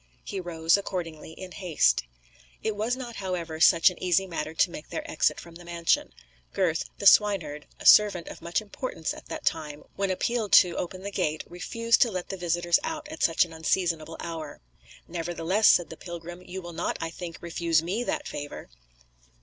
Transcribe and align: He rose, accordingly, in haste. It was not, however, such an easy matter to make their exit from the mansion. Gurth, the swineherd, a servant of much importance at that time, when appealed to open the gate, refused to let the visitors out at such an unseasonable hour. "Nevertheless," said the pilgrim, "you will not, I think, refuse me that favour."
He 0.23 0.39
rose, 0.39 0.77
accordingly, 0.77 1.33
in 1.33 1.51
haste. 1.51 2.05
It 2.63 2.75
was 2.75 2.95
not, 2.97 3.17
however, 3.17 3.59
such 3.59 3.91
an 3.91 4.01
easy 4.01 4.25
matter 4.25 4.55
to 4.55 4.71
make 4.71 4.89
their 4.89 5.07
exit 5.07 5.39
from 5.39 5.53
the 5.53 5.63
mansion. 5.63 6.11
Gurth, 6.55 6.85
the 6.97 7.05
swineherd, 7.05 7.67
a 7.79 7.85
servant 7.85 8.27
of 8.27 8.41
much 8.41 8.61
importance 8.61 9.13
at 9.13 9.27
that 9.27 9.45
time, 9.45 9.83
when 9.95 10.09
appealed 10.09 10.53
to 10.53 10.75
open 10.75 11.03
the 11.03 11.11
gate, 11.11 11.43
refused 11.47 12.01
to 12.01 12.09
let 12.11 12.29
the 12.29 12.35
visitors 12.37 12.79
out 12.81 13.07
at 13.09 13.21
such 13.21 13.45
an 13.45 13.53
unseasonable 13.53 14.17
hour. 14.19 14.59
"Nevertheless," 15.07 15.67
said 15.67 15.91
the 15.91 15.97
pilgrim, 15.97 16.41
"you 16.41 16.63
will 16.63 16.73
not, 16.73 16.97
I 16.99 17.11
think, 17.11 17.37
refuse 17.39 17.83
me 17.83 18.03
that 18.03 18.27
favour." 18.27 18.71